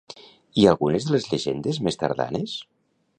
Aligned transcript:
I 0.61 0.65
algunes 0.71 1.05
de 1.09 1.13
les 1.17 1.29
llegendes 1.33 1.81
més 1.89 2.03
tardanes? 2.05 2.57